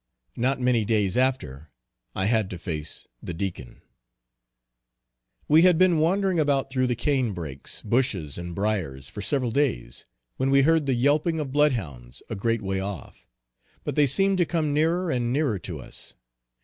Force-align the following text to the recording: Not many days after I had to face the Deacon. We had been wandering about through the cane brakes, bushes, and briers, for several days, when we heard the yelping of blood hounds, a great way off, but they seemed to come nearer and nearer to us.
Not 0.35 0.59
many 0.59 0.83
days 0.83 1.15
after 1.15 1.69
I 2.15 2.25
had 2.25 2.49
to 2.49 2.57
face 2.57 3.07
the 3.21 3.35
Deacon. 3.35 3.83
We 5.47 5.61
had 5.61 5.77
been 5.77 5.99
wandering 5.99 6.39
about 6.39 6.71
through 6.71 6.87
the 6.87 6.95
cane 6.95 7.33
brakes, 7.33 7.83
bushes, 7.83 8.35
and 8.39 8.55
briers, 8.55 9.07
for 9.09 9.21
several 9.21 9.51
days, 9.51 10.05
when 10.37 10.49
we 10.49 10.63
heard 10.63 10.87
the 10.87 10.95
yelping 10.95 11.39
of 11.39 11.51
blood 11.51 11.73
hounds, 11.73 12.23
a 12.31 12.35
great 12.35 12.63
way 12.63 12.79
off, 12.79 13.27
but 13.83 13.93
they 13.95 14.07
seemed 14.07 14.39
to 14.39 14.45
come 14.47 14.73
nearer 14.73 15.11
and 15.11 15.31
nearer 15.31 15.59
to 15.59 15.79
us. 15.79 16.15